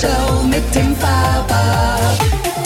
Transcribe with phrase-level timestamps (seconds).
[0.00, 1.98] Show mit dem Faber.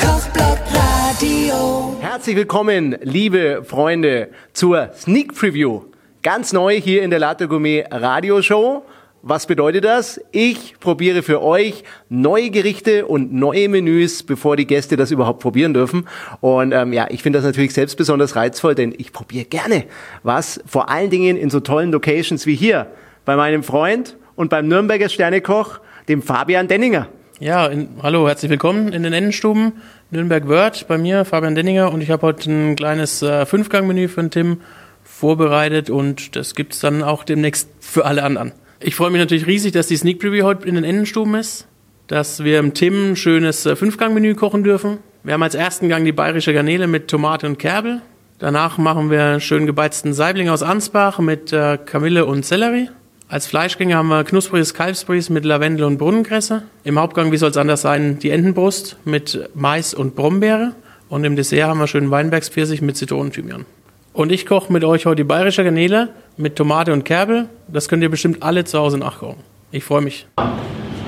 [0.00, 1.96] Kochblock Radio.
[2.00, 5.81] Herzlich willkommen, liebe Freunde, zur Sneak Preview.
[6.23, 8.84] Ganz neu hier in der Latte Gourmet Radio Show.
[9.23, 10.20] Was bedeutet das?
[10.30, 15.75] Ich probiere für euch neue Gerichte und neue Menüs, bevor die Gäste das überhaupt probieren
[15.75, 16.07] dürfen.
[16.41, 19.87] Und ähm, ja, ich finde das natürlich selbst besonders reizvoll, denn ich probiere gerne
[20.23, 22.87] was, vor allen Dingen in so tollen Locations wie hier
[23.25, 27.09] bei meinem Freund und beim Nürnberger Sternekoch, dem Fabian Denninger.
[27.41, 29.73] Ja, in, hallo, herzlich willkommen in den Innenstuben.
[30.12, 34.20] Nürnberg Word bei mir, Fabian Denninger und ich habe heute ein kleines äh, Fünfgang-Menü für
[34.20, 34.60] den Tim
[35.02, 38.52] vorbereitet und das gibt's dann auch demnächst für alle anderen.
[38.79, 41.66] Ich freue mich natürlich riesig, dass die Sneak Preview heute in den Innenstuben ist,
[42.07, 44.98] dass wir im Tim ein schönes äh, Fünfgang-Menü kochen dürfen.
[45.24, 48.01] Wir haben als ersten Gang die bayerische Garnele mit Tomate und Kerbel.
[48.38, 52.91] Danach machen wir einen schön gebeizten Saibling aus Ansbach mit äh, Kamille und Sellerie.
[53.34, 56.63] Als Fleischgänge haben wir knuspriges Kalbsbries mit Lavendel und Brunnenkresse.
[56.85, 60.77] Im Hauptgang, wie soll es anders sein, die Entenbrust mit Mais und Brombeere.
[61.09, 63.66] Und im Dessert haben wir schön Weinbergspfirsich mit Zitronenthymian.
[64.12, 67.48] Und ich koche mit euch heute die bayerische Garnele mit Tomate und Kerbel.
[67.66, 69.42] Das könnt ihr bestimmt alle zu Hause nachkochen.
[69.72, 70.28] Ich freue mich.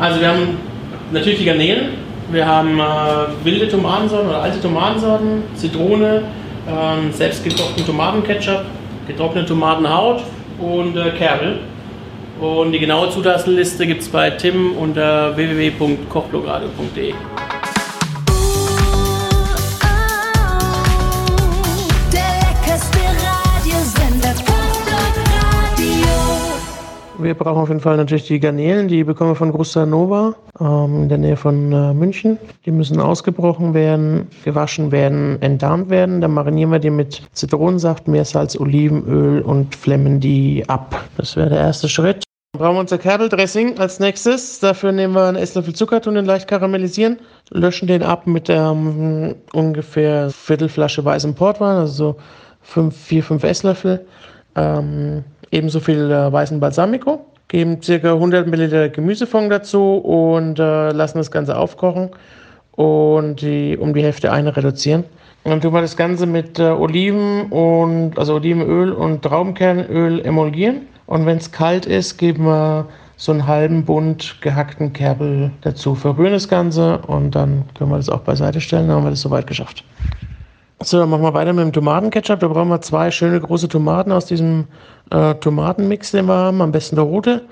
[0.01, 0.57] Also wir haben
[1.13, 1.91] natürlich die Garnelen.
[2.33, 6.25] Wir haben äh, wilde Tomatensorten oder alte Tomatensorten, Zitrone,
[6.69, 8.65] ähm, selbstgekochten Tomatenketchup,
[9.07, 10.25] getrocknete Tomatenhaut
[10.59, 11.61] und äh, Kerbel.
[12.41, 17.15] Und die genaue Zutatenliste gibt es bei Tim unter www.kochblockradio.de.
[27.27, 31.03] Wir brauchen auf jeden Fall natürlich die Garnelen, die bekommen wir von Gusta Nova ähm,
[31.03, 32.39] in der Nähe von äh, München.
[32.65, 36.21] Die müssen ausgebrochen werden, gewaschen werden, entdarmt werden.
[36.21, 41.03] Dann marinieren wir die mit Zitronensaft, Meersalz, Olivenöl und flemmen die ab.
[41.17, 42.23] Das wäre der erste Schritt.
[42.53, 44.61] Dann brauchen wir unser Kerbeldressing als nächstes.
[44.61, 47.19] Dafür nehmen wir einen Esslöffel Zucker, tun den leicht karamellisieren,
[47.51, 52.17] löschen den ab mit ähm, ungefähr Viertelflasche weißem Portwein, also so
[52.63, 54.07] fünf, vier, fünf Esslöffel.
[54.57, 57.93] Ähm, ebenso viel äh, weißen Balsamico, geben ca.
[57.93, 62.11] 100 Milliliter Gemüsefond dazu und äh, lassen das Ganze aufkochen
[62.73, 65.05] und die, um die Hälfte eine reduzieren.
[65.45, 70.83] Und dann tun wir das Ganze mit äh, Oliven und also Olivenöl und Traubenkernöl emulgieren.
[71.07, 72.87] Und wenn es kalt ist, geben wir
[73.17, 75.95] so einen halben Bund gehackten Kerbel dazu.
[75.95, 78.89] Verrühren das Ganze und dann können wir das auch beiseite stellen.
[78.89, 79.85] Dann haben wir das soweit geschafft.
[80.87, 82.39] So, dann machen wir weiter mit dem Tomatenketchup.
[82.39, 84.69] Da brauchen wir zwei schöne große Tomaten aus diesem
[85.11, 86.63] äh, Tomatenmix, den wir haben.
[86.63, 87.43] Am besten der rote.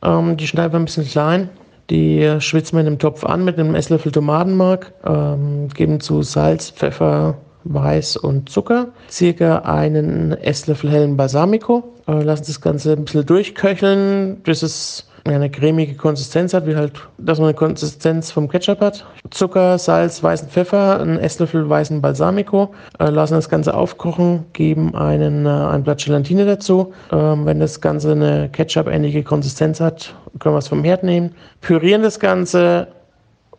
[0.00, 1.48] Ähm, die schneiden wir ein bisschen klein.
[1.90, 4.92] Die schwitzen wir in einem Topf an mit einem Esslöffel Tomatenmark.
[5.04, 8.90] Ähm, geben zu Salz, Pfeffer, Weiß und Zucker.
[9.10, 11.82] Circa einen Esslöffel hellen Balsamico.
[12.06, 16.92] Äh, lassen das Ganze ein bisschen durchköcheln, bis es eine cremige Konsistenz hat, wie halt,
[17.18, 19.06] dass man eine Konsistenz vom Ketchup hat.
[19.30, 25.46] Zucker, Salz, weißen Pfeffer, einen Esslöffel weißen Balsamico, äh, lassen das Ganze aufkochen, geben einen,
[25.46, 26.92] äh, ein Blatt Gelatine dazu.
[27.12, 32.02] Ähm, wenn das Ganze eine Ketchup-ähnliche Konsistenz hat, können wir es vom Herd nehmen, pürieren
[32.02, 32.88] das Ganze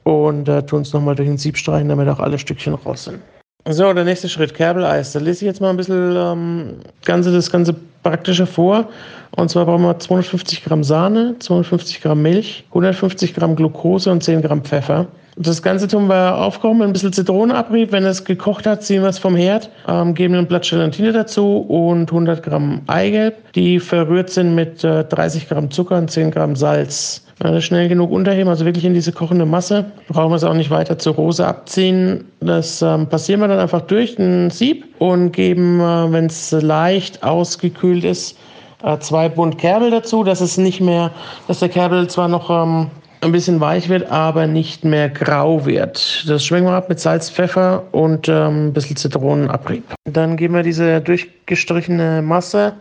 [0.03, 3.19] und äh, tun es nochmal durch den Sieb streichen, damit auch alle Stückchen raus sind.
[3.67, 5.11] So, der nächste Schritt, Kerbeleis.
[5.11, 6.75] Da lese ich jetzt mal ein bisschen ähm,
[7.05, 8.89] ganze, das ganze Praktische vor.
[9.31, 14.41] Und zwar brauchen wir 250 Gramm Sahne, 250 Gramm Milch, 150 Gramm Glucose und 10
[14.41, 15.07] Gramm Pfeffer.
[15.41, 17.93] Das Ganze tun wir aufkochen mit ein bisschen Zitronenabrieb.
[17.93, 21.59] Wenn es gekocht hat, ziehen wir es vom Herd, ähm, geben ein Blatt Gelatine dazu
[21.59, 26.57] und 100 Gramm Eigelb, die verrührt sind mit äh, 30 Gramm Zucker und 10 Gramm
[26.57, 27.25] Salz.
[27.39, 30.71] Das schnell genug unterheben, also wirklich in diese kochende Masse, brauchen wir es auch nicht
[30.71, 32.25] weiter zur Rose abziehen.
[32.41, 37.23] Das ähm, passieren wir dann einfach durch ein Sieb und geben, äh, wenn es leicht
[37.23, 38.37] ausgekühlt ist,
[38.83, 41.11] äh, zwei Bund Kerbel dazu, dass es nicht mehr,
[41.47, 42.87] dass der Kerbel zwar noch ähm,
[43.21, 46.25] ein bisschen weich wird, aber nicht mehr grau wird.
[46.27, 49.83] Das schwenken wir ab mit Salz, Pfeffer und ähm, ein bisschen Zitronenabrieb.
[50.05, 52.73] Dann geben wir diese durchgestrichene Masse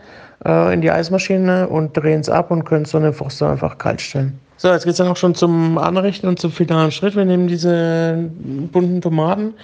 [0.44, 3.78] äh, in die Eismaschine und drehen es ab und können es dann im Froster einfach
[3.78, 4.38] kalt stellen.
[4.56, 7.14] So, jetzt geht es dann auch schon zum Anrichten und zum finalen Schritt.
[7.14, 8.28] Wir nehmen diese
[8.72, 9.54] bunten Tomaten,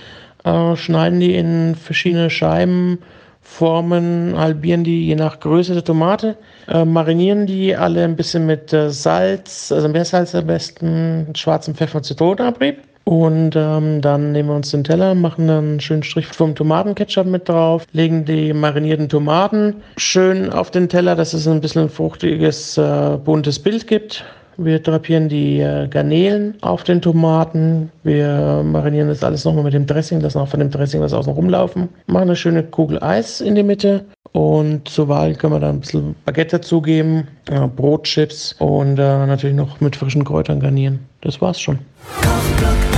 [0.45, 2.99] äh, schneiden die in verschiedene Scheiben,
[3.43, 6.37] formen, halbieren die je nach Größe der Tomate,
[6.69, 11.99] äh, marinieren die alle ein bisschen mit äh, Salz, also Meersalz am besten, schwarzem Pfeffer
[11.99, 12.79] und Zitronenabrieb.
[13.05, 17.27] Und ähm, dann nehmen wir uns den Teller, machen dann einen schönen Strich vom Tomatenketchup
[17.27, 21.89] mit drauf, legen die marinierten Tomaten schön auf den Teller, dass es ein bisschen ein
[21.91, 24.25] fruchtiges, äh, buntes Bild gibt.
[24.57, 27.91] Wir drapieren die äh, Garnelen auf den Tomaten.
[28.05, 31.33] Wir marinieren das alles nochmal mit dem Dressing, lassen auch von dem Dressing was außen
[31.33, 31.89] rumlaufen.
[32.07, 34.05] Machen eine schöne Kugel Eis in die Mitte.
[34.33, 39.57] Und zur Wahl können wir da ein bisschen Baguette dazugeben, äh, Brotchips und äh, natürlich
[39.57, 41.01] noch mit frischen Kräutern garnieren.
[41.21, 41.79] Das war's schon.
[42.23, 42.94] Kochblock